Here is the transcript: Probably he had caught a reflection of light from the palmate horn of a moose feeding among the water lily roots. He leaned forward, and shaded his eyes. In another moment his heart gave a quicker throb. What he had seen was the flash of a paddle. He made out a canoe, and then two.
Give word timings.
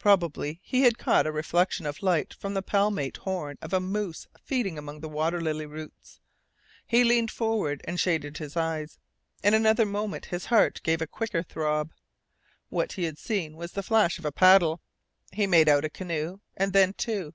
Probably 0.00 0.58
he 0.64 0.80
had 0.82 0.98
caught 0.98 1.28
a 1.28 1.30
reflection 1.30 1.86
of 1.86 2.02
light 2.02 2.34
from 2.34 2.54
the 2.54 2.60
palmate 2.62 3.18
horn 3.18 3.56
of 3.62 3.72
a 3.72 3.78
moose 3.78 4.26
feeding 4.42 4.76
among 4.76 4.98
the 4.98 5.08
water 5.08 5.40
lily 5.40 5.64
roots. 5.64 6.18
He 6.84 7.04
leaned 7.04 7.30
forward, 7.30 7.80
and 7.84 8.00
shaded 8.00 8.38
his 8.38 8.56
eyes. 8.56 8.98
In 9.44 9.54
another 9.54 9.86
moment 9.86 10.24
his 10.26 10.46
heart 10.46 10.80
gave 10.82 11.00
a 11.00 11.06
quicker 11.06 11.44
throb. 11.44 11.92
What 12.68 12.94
he 12.94 13.04
had 13.04 13.20
seen 13.20 13.56
was 13.56 13.70
the 13.70 13.84
flash 13.84 14.18
of 14.18 14.24
a 14.24 14.32
paddle. 14.32 14.80
He 15.32 15.46
made 15.46 15.68
out 15.68 15.84
a 15.84 15.88
canoe, 15.88 16.40
and 16.56 16.72
then 16.72 16.92
two. 16.92 17.32